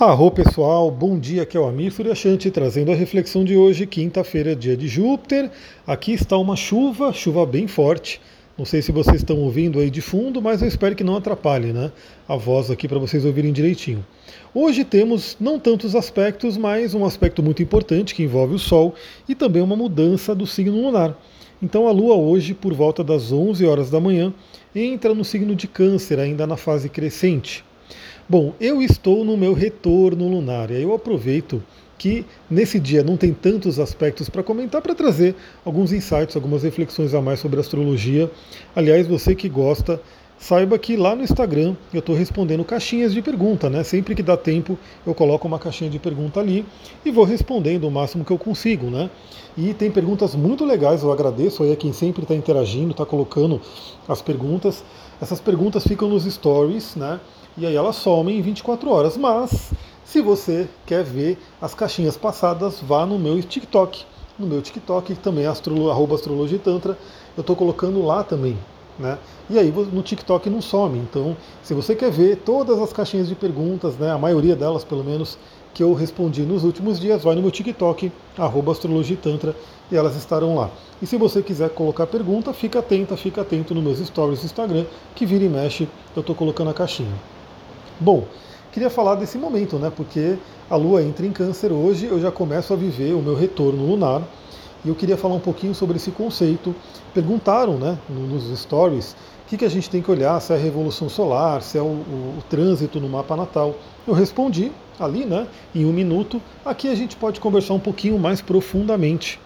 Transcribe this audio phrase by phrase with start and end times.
[0.00, 4.56] Arro pessoal, bom dia, aqui é o Amir Suryashanti trazendo a reflexão de hoje, quinta-feira,
[4.56, 5.50] dia de Júpiter.
[5.86, 8.18] Aqui está uma chuva, chuva bem forte.
[8.56, 11.70] Não sei se vocês estão ouvindo aí de fundo, mas eu espero que não atrapalhe
[11.74, 11.92] né,
[12.26, 14.02] a voz aqui para vocês ouvirem direitinho.
[14.54, 18.94] Hoje temos não tantos aspectos, mas um aspecto muito importante que envolve o Sol
[19.28, 21.14] e também uma mudança do signo lunar.
[21.62, 24.32] Então a Lua hoje, por volta das 11 horas da manhã,
[24.74, 27.62] entra no signo de Câncer, ainda na fase crescente.
[28.30, 31.60] Bom, eu estou no meu retorno lunar e eu aproveito
[31.98, 35.34] que nesse dia não tem tantos aspectos para comentar para trazer
[35.64, 38.30] alguns insights, algumas reflexões a mais sobre astrologia.
[38.72, 40.00] Aliás, você que gosta,
[40.38, 43.82] saiba que lá no Instagram eu estou respondendo caixinhas de pergunta, né?
[43.82, 46.64] Sempre que dá tempo eu coloco uma caixinha de pergunta ali
[47.04, 49.10] e vou respondendo o máximo que eu consigo, né?
[49.58, 53.60] E tem perguntas muito legais, eu agradeço aí a quem sempre está interagindo, está colocando
[54.06, 54.84] as perguntas.
[55.20, 57.18] Essas perguntas ficam nos stories, né?
[57.56, 59.16] E aí elas somem em 24 horas.
[59.16, 59.72] Mas,
[60.04, 64.04] se você quer ver as caixinhas passadas, vá no meu TikTok.
[64.38, 66.96] No meu TikTok, também é arroba astrologia tantra,
[67.36, 68.56] eu estou colocando lá também.
[68.98, 69.18] Né?
[69.48, 70.98] E aí no TikTok não some.
[70.98, 75.02] Então, se você quer ver todas as caixinhas de perguntas, né, a maioria delas pelo
[75.02, 75.38] menos,
[75.72, 79.54] que eu respondi nos últimos dias, vai no meu TikTok, arroba astrologitantra,
[79.90, 80.70] e elas estarão lá.
[81.00, 84.84] E se você quiser colocar pergunta, fica atenta, fica atento nos meus stories do Instagram,
[85.14, 87.14] que vira e mexe, eu estou colocando a caixinha.
[88.00, 88.24] Bom,
[88.72, 89.92] queria falar desse momento, né?
[89.94, 90.38] Porque
[90.70, 94.22] a Lua entra em Câncer hoje, eu já começo a viver o meu retorno lunar.
[94.82, 96.74] E eu queria falar um pouquinho sobre esse conceito.
[97.12, 99.12] Perguntaram, né, nos stories,
[99.44, 101.82] o que, que a gente tem que olhar, se é a revolução solar, se é
[101.82, 103.76] o, o, o trânsito no mapa natal.
[104.08, 106.40] Eu respondi ali, né, em um minuto.
[106.64, 109.38] Aqui a gente pode conversar um pouquinho mais profundamente.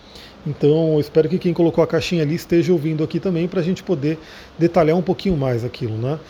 [0.47, 3.83] Então, espero que quem colocou a caixinha ali esteja ouvindo aqui também para a gente
[3.83, 4.17] poder
[4.57, 6.21] detalhar um pouquinho mais aquilo, né?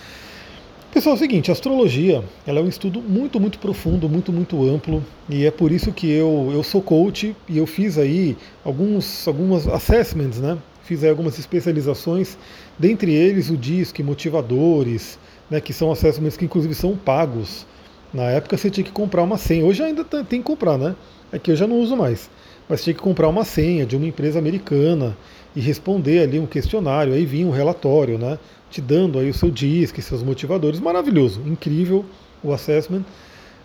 [0.94, 4.62] Pessoal, é o seguinte, a astrologia ela é um estudo muito, muito profundo, muito, muito
[4.62, 9.26] amplo, e é por isso que eu, eu sou coach e eu fiz aí alguns
[9.26, 10.56] algumas assessments, né?
[10.84, 12.38] Fiz aí algumas especializações,
[12.78, 15.18] dentre eles o DISC, motivadores,
[15.50, 17.66] né, que são assessments que inclusive são pagos.
[18.12, 20.94] Na época você tinha que comprar uma senha, hoje ainda tem que comprar, né?
[21.32, 22.30] É que eu já não uso mais.
[22.68, 25.16] Mas tinha que comprar uma senha de uma empresa americana
[25.54, 28.38] e responder ali um questionário, aí vinha um relatório, né?
[28.74, 30.80] te dando aí o seu disque, seus motivadores.
[30.80, 32.04] Maravilhoso, incrível
[32.42, 33.04] o assessment.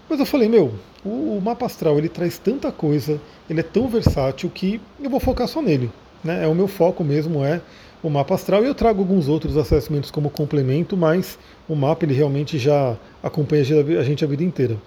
[0.07, 0.71] Mas eu falei, meu,
[1.03, 5.47] o, mapa astral ele traz tanta coisa, ele é tão versátil que eu vou focar
[5.47, 5.91] só nele.
[6.23, 6.43] Né?
[6.43, 7.59] É o meu foco mesmo, é
[8.03, 8.63] o mapa astral.
[8.63, 13.63] E eu trago alguns outros assessmentos como complemento, mas o mapa ele realmente já acompanha
[13.99, 14.77] a gente a vida inteira.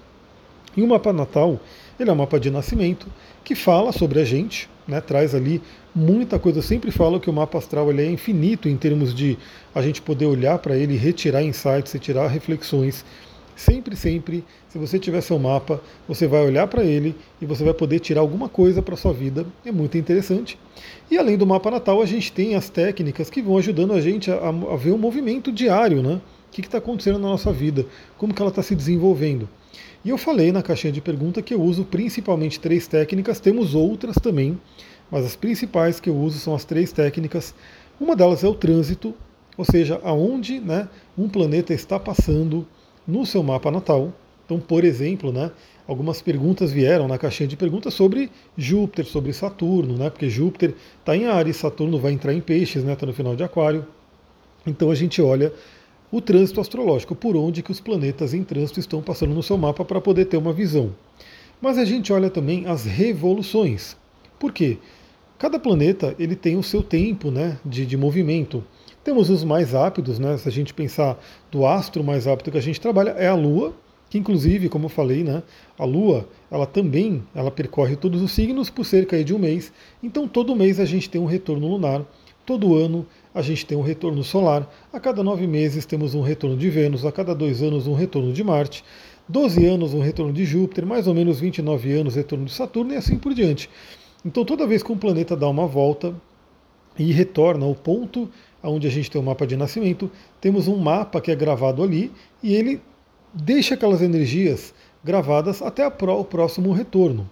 [0.77, 1.59] E o mapa natal,
[1.99, 3.07] ele é um mapa de nascimento
[3.45, 5.61] que fala sobre a gente, né, traz ali
[5.95, 6.59] muita coisa.
[6.59, 9.39] Eu sempre falo que o mapa astral ele é infinito em termos de
[9.75, 13.05] a gente poder olhar para ele, retirar insights, retirar reflexões.
[13.55, 17.75] Sempre, sempre, se você tiver seu mapa, você vai olhar para ele e você vai
[17.75, 19.47] poder tirar alguma coisa para sua vida.
[19.65, 20.59] É muito interessante.
[21.11, 24.31] E além do mapa natal, a gente tem as técnicas que vão ajudando a gente
[24.31, 26.21] a, a ver o movimento diário, né?
[26.53, 27.87] O que está acontecendo na nossa vida,
[28.19, 29.49] como que ela está se desenvolvendo.
[30.05, 34.17] E eu falei na caixinha de pergunta que eu uso principalmente três técnicas, temos outras
[34.17, 34.61] também,
[35.11, 37.55] mas as principais que eu uso são as três técnicas.
[37.99, 39.15] Uma delas é o trânsito,
[39.57, 42.67] ou seja, aonde né, um planeta está passando
[43.09, 44.13] no seu mapa natal.
[44.45, 45.51] Então, por exemplo, né,
[45.89, 51.17] algumas perguntas vieram na caixinha de perguntas sobre Júpiter, sobre Saturno, né, porque Júpiter está
[51.17, 53.87] em Ares, Saturno vai entrar em Peixes, está né, no final de Aquário.
[54.67, 55.51] Então a gente olha
[56.13, 59.83] o trânsito astrológico, por onde que os planetas em trânsito estão passando no seu mapa
[59.83, 60.95] para poder ter uma visão.
[61.59, 63.97] Mas a gente olha também as revoluções.
[64.39, 64.77] Por quê?
[65.39, 68.63] Cada planeta ele tem o seu tempo né, de, de movimento.
[69.03, 71.19] Temos os mais rápidos, né, se a gente pensar
[71.51, 73.73] do astro mais rápido que a gente trabalha, é a Lua,
[74.11, 75.43] que inclusive, como eu falei, né,
[75.79, 79.73] a Lua ela também ela percorre todos os signos por cerca de um mês.
[80.03, 82.05] Então todo mês a gente tem um retorno lunar.
[82.45, 86.57] Todo ano a gente tem um retorno solar, a cada nove meses temos um retorno
[86.57, 88.85] de Vênus, a cada dois anos um retorno de Marte,
[89.29, 92.97] 12 anos um retorno de Júpiter, mais ou menos 29 anos retorno de Saturno e
[92.97, 93.71] assim por diante.
[94.25, 96.15] Então toda vez que um planeta dá uma volta
[96.99, 98.29] e retorna ao ponto
[98.63, 100.11] onde a gente tem o um mapa de nascimento,
[100.41, 102.13] temos um mapa que é gravado ali
[102.43, 102.81] e ele
[103.35, 107.29] deixa aquelas energias gravadas até o próximo retorno.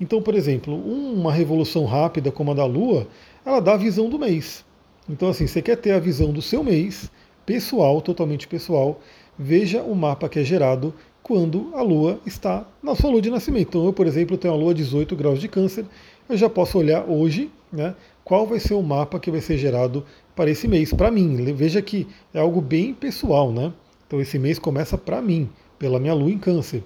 [0.00, 3.06] Então, por exemplo, uma revolução rápida como a da Lua,
[3.44, 4.65] ela dá a visão do mês.
[5.08, 7.10] Então, assim, você quer ter a visão do seu mês,
[7.44, 9.00] pessoal, totalmente pessoal,
[9.38, 10.92] veja o mapa que é gerado
[11.22, 13.68] quando a Lua está na sua lua de nascimento.
[13.68, 15.84] Então, eu, por exemplo, tenho a Lua 18 graus de câncer,
[16.28, 17.94] eu já posso olhar hoje né,
[18.24, 20.04] qual vai ser o mapa que vai ser gerado
[20.34, 21.36] para esse mês, para mim.
[21.54, 23.72] Veja que é algo bem pessoal, né?
[24.06, 25.48] Então esse mês começa para mim,
[25.78, 26.82] pela minha lua em câncer.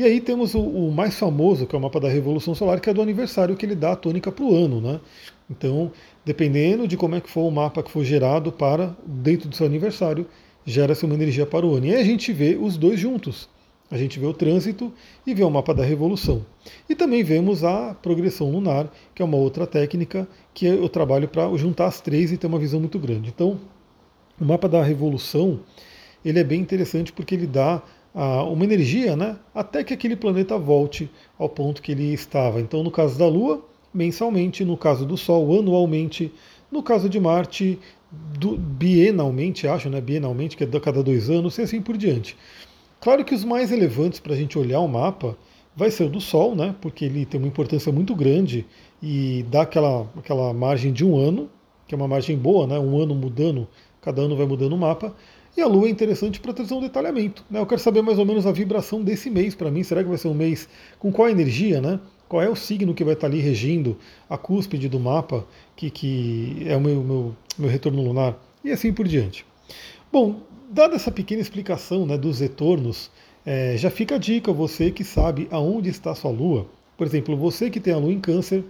[0.00, 2.88] E aí temos o, o, mais famoso, que é o mapa da Revolução Solar, que
[2.88, 4.80] é do aniversário que ele dá a tônica para o ano.
[4.80, 4.98] Né?
[5.50, 5.92] Então,
[6.24, 9.66] dependendo de como é que for o mapa que for gerado para dentro do seu
[9.66, 10.26] aniversário,
[10.64, 11.84] gera-se uma energia para o ano.
[11.84, 13.46] E aí a gente vê os dois juntos.
[13.90, 14.90] A gente vê o trânsito
[15.26, 16.46] e vê o mapa da revolução.
[16.88, 21.54] E também vemos a progressão lunar, que é uma outra técnica que eu trabalho para
[21.58, 23.28] juntar as três e ter uma visão muito grande.
[23.28, 23.60] Então,
[24.40, 25.60] o mapa da revolução
[26.24, 27.82] ele é bem interessante porque ele dá
[28.14, 32.60] ah, uma energia, né, até que aquele planeta volte ao ponto que ele estava.
[32.60, 36.32] Então, no caso da Lua, mensalmente, no caso do Sol, anualmente,
[36.70, 37.78] no caso de Marte,
[38.10, 42.36] do, bienalmente, acho, né, bienalmente, que é a cada dois anos, e assim por diante.
[43.00, 45.36] Claro que os mais relevantes para a gente olhar o mapa
[45.74, 46.74] vai ser o do Sol, né?
[46.80, 48.66] Porque ele tem uma importância muito grande
[49.02, 51.48] e dá aquela, aquela margem de um ano,
[51.86, 52.78] que é uma margem boa, né?
[52.78, 53.66] Um ano mudando,
[54.02, 55.14] cada ano vai mudando o mapa.
[55.56, 57.44] E a Lua é interessante para trazer um detalhamento.
[57.50, 57.60] Né?
[57.60, 59.82] Eu quero saber mais ou menos a vibração desse mês para mim.
[59.82, 60.68] Será que vai ser um mês
[60.98, 61.98] com qual energia, né?
[62.28, 63.96] Qual é o signo que vai estar ali regindo
[64.28, 65.44] a cúspide do mapa,
[65.74, 69.44] que, que é o meu, meu, meu retorno lunar, e assim por diante.
[70.12, 73.10] Bom, dada essa pequena explicação né, dos retornos,
[73.44, 76.68] é, já fica a dica, você que sabe aonde está sua lua.
[76.96, 78.64] Por exemplo, você que tem a lua em câncer,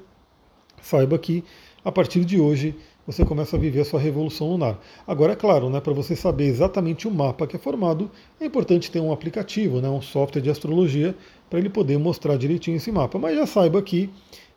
[0.81, 1.45] saiba que
[1.85, 2.75] a partir de hoje
[3.07, 4.79] você começa a viver a sua revolução lunar.
[5.07, 8.11] Agora, é claro, né, para você saber exatamente o mapa que é formado,
[8.41, 11.15] é importante ter um aplicativo, né, um software de astrologia,
[11.49, 13.19] para ele poder mostrar direitinho esse mapa.
[13.19, 14.11] Mas já saiba que,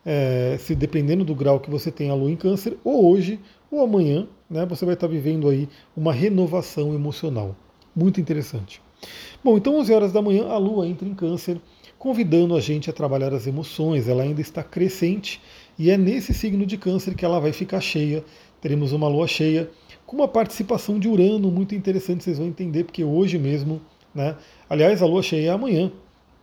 [0.06, 3.82] é, se dependendo do grau que você tem a lua em câncer, ou hoje ou
[3.82, 7.56] amanhã, né, você vai estar vivendo aí uma renovação emocional.
[7.94, 8.80] Muito interessante.
[9.42, 11.60] Bom, então 11 horas da manhã a Lua entra em câncer,
[11.98, 14.08] convidando a gente a trabalhar as emoções.
[14.08, 15.40] Ela ainda está crescente
[15.78, 18.24] e é nesse signo de câncer que ela vai ficar cheia.
[18.60, 19.70] Teremos uma lua cheia
[20.06, 23.80] com uma participação de Urano muito interessante, vocês vão entender, porque hoje mesmo,
[24.14, 24.36] né?
[24.68, 25.90] Aliás, a lua cheia é amanhã.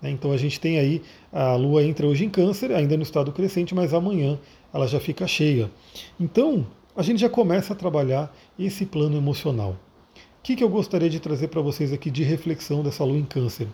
[0.02, 1.02] Né, então a gente tem aí,
[1.32, 4.40] a lua entra hoje em câncer, ainda no estado crescente, mas amanhã
[4.74, 5.70] ela já fica cheia.
[6.20, 9.78] Então, a gente já começa a trabalhar esse plano emocional.
[10.40, 13.24] O que, que eu gostaria de trazer para vocês aqui de reflexão dessa lua em
[13.24, 13.68] câncer?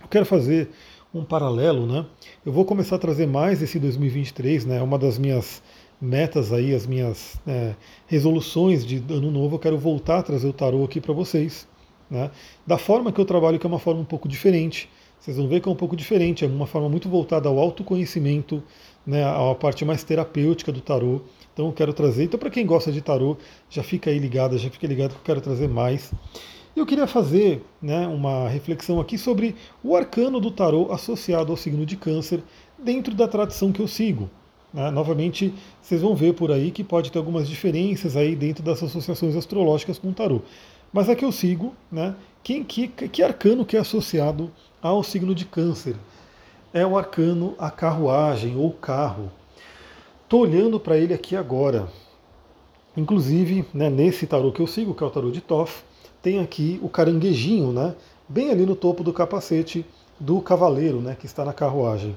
[0.00, 0.70] Eu quero fazer
[1.14, 2.06] um paralelo, né?
[2.44, 4.82] Eu vou começar a trazer mais esse 2023, né?
[4.82, 5.62] Uma das minhas
[6.00, 7.74] metas aí, as minhas é,
[8.06, 9.56] resoluções de ano novo.
[9.56, 11.68] Eu quero voltar a trazer o tarô aqui para vocês,
[12.10, 12.30] né?
[12.66, 14.88] Da forma que eu trabalho, que é uma forma um pouco diferente.
[15.20, 18.62] Vocês vão ver que é um pouco diferente, é uma forma muito voltada ao autoconhecimento,
[19.06, 19.22] né?
[19.22, 21.20] A parte mais terapêutica do tarô.
[21.52, 22.24] Então eu quero trazer.
[22.24, 23.36] Então, para quem gosta de tarô,
[23.68, 26.12] já fica aí ligado, já fica ligado que eu quero trazer mais.
[26.74, 29.54] Eu queria fazer né, uma reflexão aqui sobre
[29.84, 32.42] o arcano do tarô associado ao signo de câncer
[32.78, 34.30] dentro da tradição que eu sigo.
[34.72, 34.90] Né?
[34.90, 35.52] Novamente,
[35.82, 39.98] vocês vão ver por aí que pode ter algumas diferenças aí dentro das associações astrológicas
[39.98, 40.40] com o tarô.
[40.90, 45.34] Mas a que eu sigo, né, quem, que, que arcano que é associado ao signo
[45.34, 45.94] de câncer?
[46.72, 49.30] É o arcano a carruagem ou carro.
[50.22, 51.86] Estou olhando para ele aqui agora.
[52.96, 55.82] Inclusive, né, nesse tarô que eu sigo, que é o tarô de Toff,
[56.22, 57.94] tem aqui o caranguejinho, né,
[58.28, 59.84] bem ali no topo do capacete
[60.18, 62.16] do cavaleiro, né, que está na carruagem.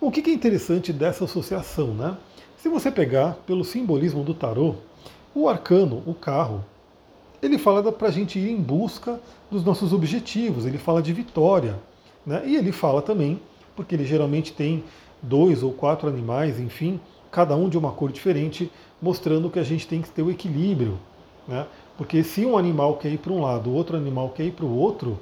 [0.00, 2.16] O que é interessante dessa associação, né?
[2.58, 4.74] Se você pegar pelo simbolismo do tarô,
[5.34, 6.64] o arcano, o carro,
[7.40, 9.20] ele fala para a gente ir em busca
[9.50, 11.78] dos nossos objetivos, ele fala de vitória,
[12.26, 12.42] né?
[12.44, 13.40] E ele fala também,
[13.74, 14.84] porque ele geralmente tem
[15.22, 17.00] dois ou quatro animais, enfim,
[17.30, 20.98] cada um de uma cor diferente, mostrando que a gente tem que ter o equilíbrio.
[21.46, 21.66] Né?
[21.96, 24.66] Porque se um animal quer ir para um lado, o outro animal quer ir para
[24.66, 25.18] o outro,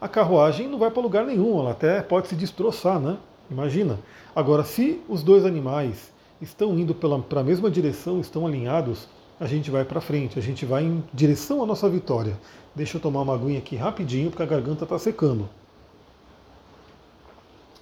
[0.00, 3.16] a carruagem não vai para lugar nenhum, ela até pode se destroçar, né?
[3.50, 3.98] Imagina.
[4.34, 9.70] Agora, se os dois animais estão indo para a mesma direção, estão alinhados, a gente
[9.70, 12.36] vai para frente, a gente vai em direção à nossa vitória.
[12.74, 15.48] Deixa eu tomar uma aguinha aqui rapidinho, porque a garganta está secando.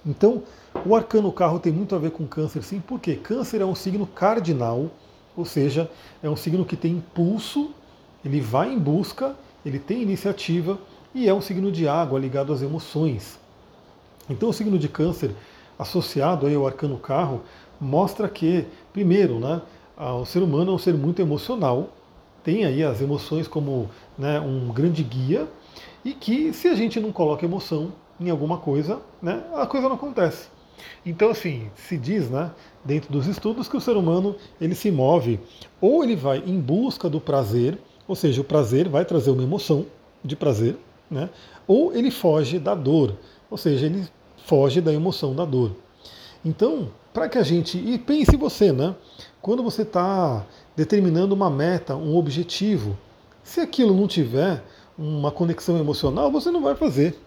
[0.05, 0.43] Então,
[0.85, 4.05] o arcano carro tem muito a ver com câncer, sim, porque câncer é um signo
[4.05, 4.91] cardinal,
[5.35, 5.89] ou seja,
[6.21, 7.71] é um signo que tem impulso,
[8.25, 10.79] ele vai em busca, ele tem iniciativa
[11.13, 13.39] e é um signo de água ligado às emoções.
[14.27, 15.31] Então, o signo de câncer,
[15.77, 17.43] associado aí ao arcano carro,
[17.79, 19.61] mostra que, primeiro, né,
[19.97, 21.89] o ser humano é um ser muito emocional,
[22.43, 25.47] tem aí as emoções como né, um grande guia,
[26.03, 29.95] e que se a gente não coloca emoção, em alguma coisa, né, a coisa não
[29.95, 30.47] acontece.
[31.05, 32.51] Então, assim, se diz, né,
[32.83, 35.39] dentro dos estudos, que o ser humano ele se move
[35.79, 39.85] ou ele vai em busca do prazer, ou seja, o prazer vai trazer uma emoção
[40.23, 40.77] de prazer,
[41.09, 41.29] né,
[41.67, 43.15] ou ele foge da dor,
[43.49, 44.07] ou seja, ele
[44.45, 45.71] foge da emoção da dor.
[46.43, 47.77] Então, para que a gente.
[47.77, 48.93] E pense você, né?
[49.41, 50.45] Quando você está
[50.75, 52.97] determinando uma meta, um objetivo,
[53.41, 54.61] se aquilo não tiver
[54.97, 57.17] uma conexão emocional, você não vai fazer.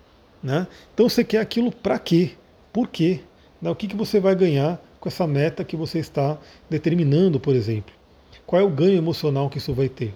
[0.43, 0.67] Né?
[0.93, 2.33] Então você quer aquilo para quê?
[2.73, 3.21] Por quê?
[3.61, 3.71] Né?
[3.71, 7.95] O que, que você vai ganhar com essa meta que você está determinando, por exemplo?
[8.47, 10.15] Qual é o ganho emocional que isso vai ter?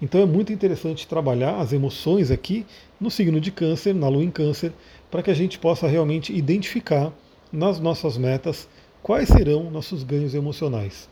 [0.00, 2.66] Então é muito interessante trabalhar as emoções aqui
[3.00, 4.72] no signo de Câncer, na Lua em Câncer,
[5.10, 7.12] para que a gente possa realmente identificar
[7.52, 8.68] nas nossas metas
[9.02, 11.08] quais serão nossos ganhos emocionais.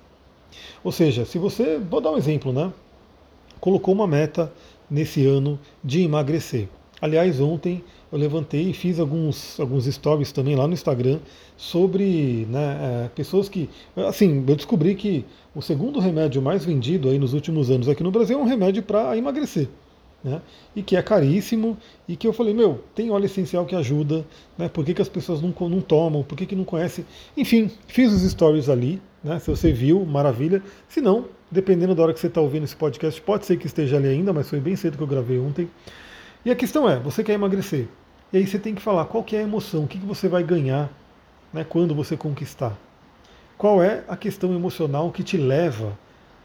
[0.82, 2.72] Ou seja, se você, vou dar um exemplo, né?
[3.60, 4.52] Colocou uma meta
[4.90, 6.68] nesse ano de emagrecer.
[7.00, 7.82] Aliás, ontem
[8.14, 11.18] eu levantei e fiz alguns, alguns stories também lá no Instagram
[11.56, 13.68] sobre né, é, pessoas que.
[13.96, 18.12] Assim, eu descobri que o segundo remédio mais vendido aí nos últimos anos aqui no
[18.12, 19.68] Brasil é um remédio para emagrecer.
[20.22, 20.40] Né,
[20.74, 21.76] e que é caríssimo,
[22.08, 24.24] e que eu falei, meu, tem óleo essencial que ajuda,
[24.56, 27.04] né, por que, que as pessoas não, não tomam, por que, que não conhecem?
[27.36, 30.62] Enfim, fiz os stories ali, né, se você viu, maravilha.
[30.88, 33.96] Se não, dependendo da hora que você está ouvindo esse podcast, pode ser que esteja
[33.96, 35.68] ali ainda, mas foi bem cedo que eu gravei ontem.
[36.44, 37.88] E a questão é, você quer emagrecer.
[38.34, 40.28] E aí você tem que falar qual que é a emoção, o que, que você
[40.28, 40.90] vai ganhar
[41.52, 42.76] né, quando você conquistar.
[43.56, 45.96] Qual é a questão emocional que te leva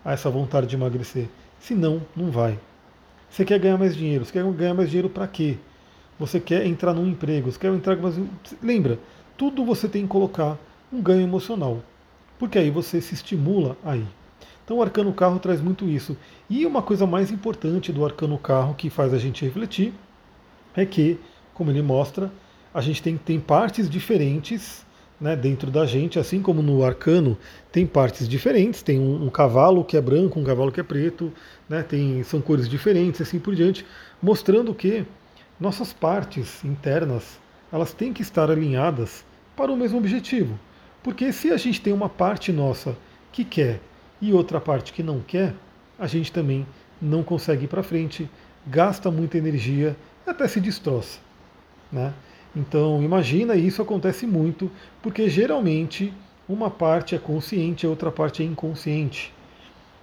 [0.05, 1.27] a essa vontade de emagrecer?
[1.59, 2.59] Se não, não vai.
[3.27, 4.23] Você quer ganhar mais dinheiro.
[4.23, 5.57] Você quer ganhar mais dinheiro para quê?
[6.19, 7.51] Você quer entrar num emprego.
[7.51, 8.19] Você quer entrar mais...
[8.61, 8.99] Lembra,
[9.35, 10.59] tudo você tem que colocar
[10.93, 11.79] um ganho emocional.
[12.37, 14.05] Porque aí você se estimula aí.
[14.63, 16.15] Então o arcano carro traz muito isso.
[16.47, 19.91] E uma coisa mais importante do arcano carro que faz a gente refletir
[20.75, 21.19] é que,
[21.59, 22.31] como ele mostra,
[22.73, 24.85] a gente tem, tem partes diferentes
[25.19, 27.37] né, dentro da gente, assim como no arcano
[27.69, 31.33] tem partes diferentes, tem um, um, cavalo que é branco, um cavalo que é preto,
[31.67, 33.85] né, tem, são cores diferentes, assim por diante,
[34.21, 35.05] mostrando que
[35.59, 37.37] nossas partes internas
[37.73, 40.57] elas têm que estar alinhadas para o mesmo objetivo.
[41.03, 42.95] Porque se a gente tem uma parte nossa
[43.33, 43.81] que quer
[44.21, 45.53] e outra parte que não quer,
[45.99, 46.65] a gente também
[47.01, 48.29] não consegue ir para frente,
[48.65, 51.19] gasta muita energia até se destroça.
[51.91, 52.13] Né?
[52.55, 56.13] Então imagina, isso acontece muito, porque geralmente
[56.47, 59.33] uma parte é consciente, a outra parte é inconsciente.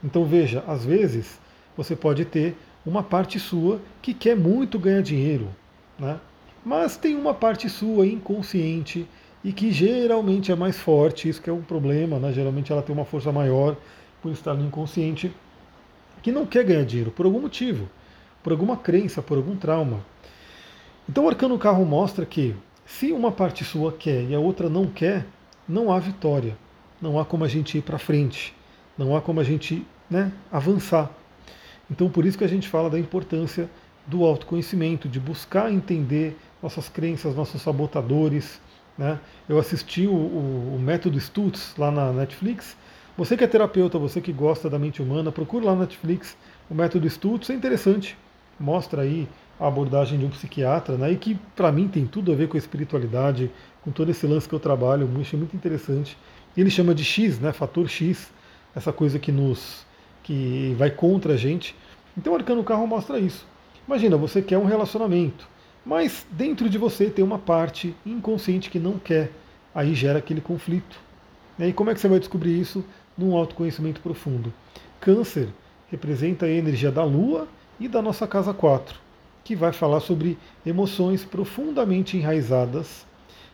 [0.03, 1.41] Então veja, às vezes
[1.77, 5.49] você pode ter uma parte sua que quer muito ganhar dinheiro,
[5.99, 6.21] né?
[6.65, 9.07] mas tem uma parte sua inconsciente
[9.43, 12.33] e que geralmente é mais forte, isso que é um problema, né?
[12.33, 13.77] geralmente ela tem uma força maior,
[14.23, 15.33] por estar no inconsciente,
[16.23, 17.89] que não quer ganhar dinheiro por algum motivo,
[18.43, 20.05] por alguma crença, por algum trauma.
[21.09, 24.87] Então o arcano carro mostra que se uma parte sua quer e a outra não
[24.87, 25.27] quer,
[25.69, 26.57] não há vitória,
[27.01, 28.55] não há como a gente ir para frente,
[28.97, 31.11] não há como a gente né, avançar.
[31.91, 33.71] Então por isso que a gente fala da importância
[34.07, 38.61] do autoconhecimento, de buscar entender nossas crenças, nossos sabotadores.
[38.97, 39.19] Né?
[39.49, 42.77] Eu assisti o, o, o método Stutz lá na Netflix
[43.17, 46.37] você que é terapeuta, você que gosta da mente humana, procure lá na Netflix
[46.69, 48.17] o método Stutz, é interessante.
[48.61, 49.27] Mostra aí
[49.59, 52.57] a abordagem de um psiquiatra, né, e que para mim tem tudo a ver com
[52.57, 53.51] a espiritualidade,
[53.83, 56.17] com todo esse lance que eu trabalho, eu achei muito interessante.
[56.57, 58.31] Ele chama de X, né, fator X,
[58.75, 59.87] essa coisa que nos
[60.23, 61.75] que vai contra a gente.
[62.19, 63.47] Então o arcano carro mostra isso.
[63.87, 65.49] Imagina, você quer um relacionamento,
[65.85, 69.31] mas dentro de você tem uma parte inconsciente que não quer.
[69.75, 70.99] Aí gera aquele conflito.
[71.59, 72.85] E como é que você vai descobrir isso?
[73.17, 74.53] num autoconhecimento profundo.
[75.01, 75.49] Câncer
[75.91, 77.49] representa a energia da Lua
[77.81, 78.99] e da nossa casa 4,
[79.47, 80.37] que vai falar sobre
[80.67, 83.07] emoções profundamente enraizadas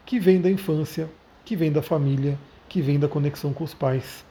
[0.06, 1.06] que vêm da infância,
[1.44, 4.24] que vêm da família, que vêm da conexão com os pais.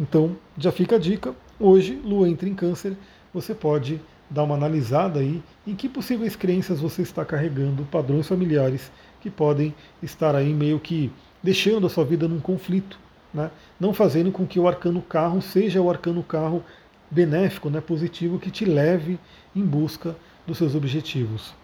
[0.00, 1.34] Então, já fica a dica.
[1.58, 2.96] Hoje, Lua entra em Câncer,
[3.30, 8.90] você pode dar uma analisada aí em que possíveis crenças você está carregando, padrões familiares
[9.20, 12.98] que podem estar aí meio que deixando a sua vida num conflito
[13.34, 13.50] né?
[13.78, 16.64] não fazendo com que o arcano carro seja o arcano carro
[17.10, 19.18] benéfico, né, positivo, que te leve
[19.54, 20.14] em busca
[20.46, 21.54] dos seus objetivos.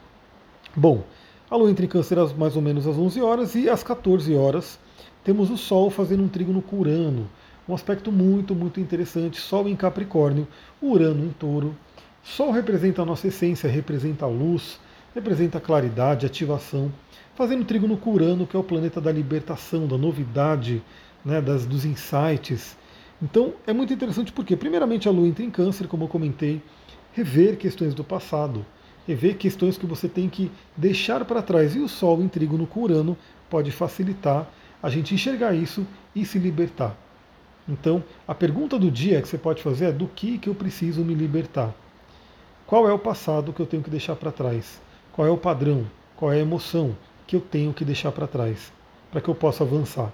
[0.74, 1.04] Bom,
[1.50, 4.78] a lua entra em câncer mais ou menos às 11 horas e às 14 horas
[5.24, 7.28] temos o Sol fazendo um trígono com Urano,
[7.68, 10.46] um aspecto muito, muito interessante, Sol em Capricórnio,
[10.80, 11.76] Urano em Touro.
[12.22, 14.78] Sol representa a nossa essência, representa a luz,
[15.14, 16.92] representa a claridade, ativação,
[17.34, 20.82] fazendo trígono com Urano, que é o planeta da libertação, da novidade,
[21.24, 22.76] né, das, dos insights.
[23.20, 26.62] Então é muito interessante porque, primeiramente, a Lua entra em Câncer, como eu comentei,
[27.16, 28.64] rever questões do passado,
[29.08, 31.74] rever questões que você tem que deixar para trás.
[31.74, 33.16] E o Sol em Trígono com Urano
[33.48, 34.46] pode facilitar
[34.82, 36.94] a gente enxergar isso e se libertar.
[37.66, 41.02] Então, a pergunta do dia que você pode fazer é: do que, que eu preciso
[41.02, 41.74] me libertar?
[42.66, 44.78] Qual é o passado que eu tenho que deixar para trás?
[45.10, 45.86] Qual é o padrão?
[46.16, 46.94] Qual é a emoção
[47.26, 48.70] que eu tenho que deixar para trás
[49.10, 50.12] para que eu possa avançar?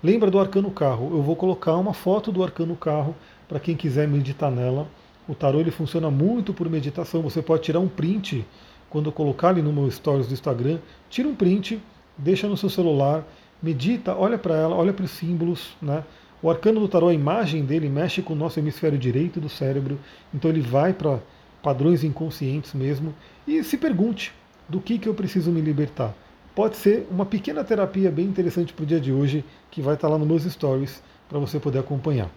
[0.00, 1.10] Lembra do arcano carro?
[1.10, 3.16] Eu vou colocar uma foto do arcano carro
[3.48, 4.86] para quem quiser meditar nela.
[5.28, 7.20] O tarô ele funciona muito por meditação.
[7.22, 8.44] Você pode tirar um print
[8.88, 10.78] quando eu colocar ali no meu stories do Instagram,
[11.10, 11.80] tira um print,
[12.16, 13.26] deixa no seu celular,
[13.62, 16.02] medita, olha para ela, olha para os símbolos, né?
[16.40, 19.98] O arcano do tarô, a imagem dele mexe com o nosso hemisfério direito do cérebro,
[20.32, 21.18] então ele vai para
[21.62, 23.12] padrões inconscientes mesmo,
[23.46, 24.32] e se pergunte
[24.68, 26.14] do que, que eu preciso me libertar.
[26.54, 30.08] Pode ser uma pequena terapia bem interessante para o dia de hoje, que vai estar
[30.08, 32.30] lá nos meus stories para você poder acompanhar.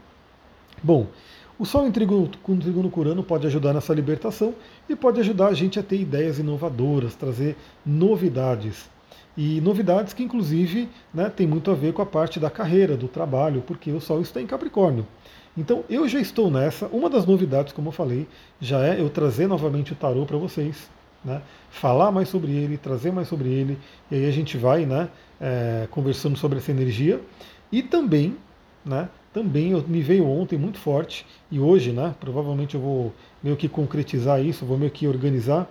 [0.84, 1.08] Bom,
[1.62, 4.56] o Sol em trigo, com trigo no Curano pode ajudar nessa libertação
[4.90, 8.90] e pode ajudar a gente a ter ideias inovadoras, trazer novidades.
[9.38, 13.08] E novidades que, inclusive, né, tem muito a ver com a parte da carreira, do
[13.08, 15.06] trabalho, porque o Sol está em Capricórnio.
[15.56, 16.88] Então, eu já estou nessa.
[16.88, 18.28] Uma das novidades, como eu falei,
[18.60, 20.90] já é eu trazer novamente o tarô para vocês,
[21.24, 23.78] né, falar mais sobre ele, trazer mais sobre ele,
[24.10, 27.22] e aí a gente vai né, é, conversando sobre essa energia.
[27.72, 28.36] E também
[28.84, 33.70] né, também me veio ontem muito forte e hoje, né, provavelmente eu vou meio que
[33.70, 35.70] concretizar isso, vou meio que organizar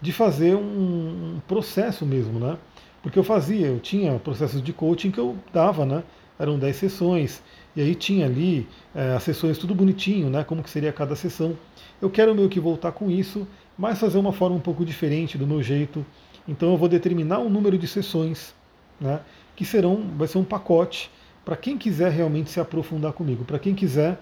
[0.00, 2.56] de fazer um, processo mesmo, né?
[3.02, 6.02] Porque eu fazia, eu tinha processos de coaching que eu dava, né?
[6.38, 7.42] Eram 10 sessões,
[7.76, 10.42] e aí tinha ali é, as sessões tudo bonitinho, né?
[10.42, 11.56] Como que seria cada sessão.
[12.00, 15.46] Eu quero meio que voltar com isso, mas fazer uma forma um pouco diferente do
[15.46, 16.04] meu jeito.
[16.48, 18.54] Então eu vou determinar um número de sessões,
[18.98, 19.20] né?
[19.54, 21.10] Que serão, vai ser um pacote
[21.44, 24.20] para quem quiser realmente se aprofundar comigo, para quem quiser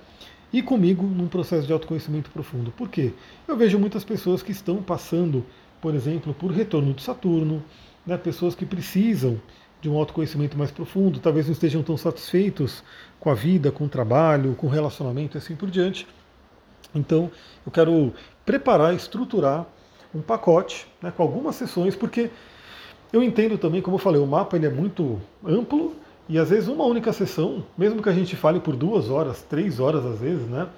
[0.53, 2.71] ir comigo num processo de autoconhecimento profundo.
[2.71, 3.13] Por quê?
[3.47, 5.45] Eu vejo muitas pessoas que estão passando,
[5.81, 7.63] por exemplo, por retorno de Saturno,
[8.07, 9.41] né, pessoas que precisam
[9.81, 12.83] de um autoconhecimento mais profundo, talvez não estejam tão satisfeitos
[13.21, 16.07] com a vida, com o trabalho, com o relacionamento e assim por diante.
[16.95, 17.31] Então,
[17.65, 18.13] eu quero
[18.45, 19.67] preparar, estruturar
[20.15, 22.31] um pacote né, com algumas sessões, porque
[23.13, 25.95] eu entendo também, como eu falei, o mapa ele é muito amplo
[26.29, 29.81] e às vezes uma única sessão, mesmo que a gente fale por duas horas, três
[29.81, 30.69] horas às vezes, né?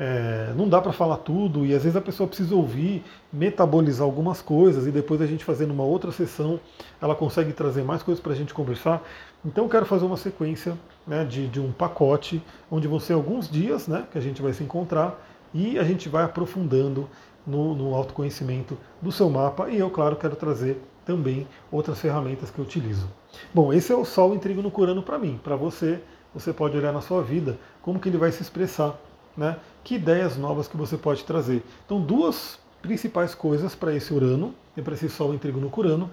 [0.00, 4.40] É, não dá para falar tudo e às vezes a pessoa precisa ouvir, metabolizar algumas
[4.40, 6.60] coisas e depois a gente fazendo uma outra sessão,
[7.02, 9.02] ela consegue trazer mais coisas para a gente conversar.
[9.44, 12.40] Então eu quero fazer uma sequência né, de, de um pacote
[12.70, 15.20] onde vão ser alguns dias né, que a gente vai se encontrar
[15.52, 17.08] e a gente vai aprofundando
[17.44, 22.58] no, no autoconhecimento do seu mapa e eu, claro, quero trazer também outras ferramentas que
[22.58, 23.08] eu utilizo.
[23.54, 25.40] Bom, esse é o Sol em Trigo no Curano para mim.
[25.42, 26.02] Para você,
[26.34, 28.94] você pode olhar na sua vida como que ele vai se expressar,
[29.34, 29.56] né?
[29.82, 31.64] Que ideias novas que você pode trazer.
[31.86, 36.10] Então, duas principais coisas para esse Urano e para esse Sol em Trigo no Curano: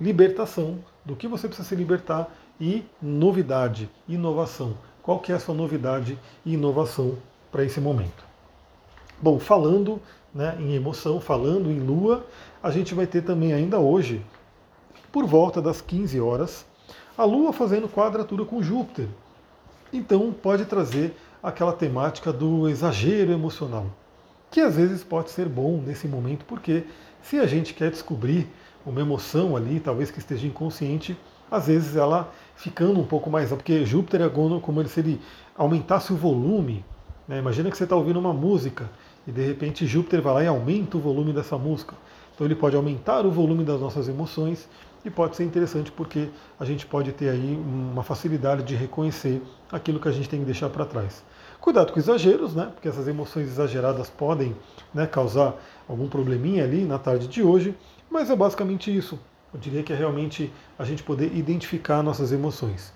[0.00, 4.74] libertação, do que você precisa se libertar e novidade, inovação.
[5.02, 7.18] Qual que é a sua novidade e inovação
[7.52, 8.24] para esse momento?
[9.20, 10.00] Bom, falando
[10.34, 12.26] né, em emoção, falando em lua,
[12.62, 14.22] a gente vai ter também ainda hoje,
[15.10, 16.64] por volta das 15 horas,
[17.16, 19.08] a lua fazendo quadratura com Júpiter.
[19.92, 23.86] Então pode trazer aquela temática do exagero emocional,
[24.50, 26.84] que às vezes pode ser bom nesse momento, porque
[27.22, 28.48] se a gente quer descobrir
[28.86, 31.16] uma emoção ali, talvez que esteja inconsciente,
[31.50, 35.20] às vezes ela ficando um pouco mais, porque Júpiter é como se ele
[35.56, 36.84] aumentasse o volume.
[37.26, 37.38] Né?
[37.38, 38.88] Imagina que você está ouvindo uma música
[39.30, 41.94] e de repente Júpiter vai lá e aumenta o volume dessa música.
[42.34, 44.68] Então ele pode aumentar o volume das nossas emoções
[45.04, 49.40] e pode ser interessante porque a gente pode ter aí uma facilidade de reconhecer
[49.70, 51.22] aquilo que a gente tem que deixar para trás.
[51.60, 52.70] Cuidado com exageros, né?
[52.74, 54.56] Porque essas emoções exageradas podem
[54.92, 55.54] né, causar
[55.88, 57.76] algum probleminha ali na tarde de hoje,
[58.10, 59.16] mas é basicamente isso.
[59.54, 62.92] Eu diria que é realmente a gente poder identificar nossas emoções.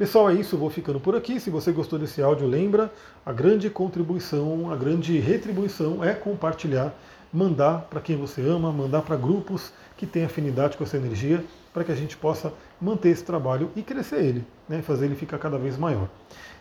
[0.00, 1.38] Pessoal, é isso, vou ficando por aqui.
[1.38, 2.90] Se você gostou desse áudio, lembra,
[3.24, 6.94] a grande contribuição, a grande retribuição é compartilhar,
[7.30, 11.84] mandar para quem você ama, mandar para grupos que têm afinidade com essa energia, para
[11.84, 15.58] que a gente possa manter esse trabalho e crescer ele, né, fazer ele ficar cada
[15.58, 16.08] vez maior.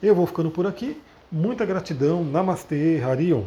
[0.04, 1.02] Eu vou ficando por aqui.
[1.32, 2.25] Muita gratidão.
[2.25, 3.43] Namastê, Harion.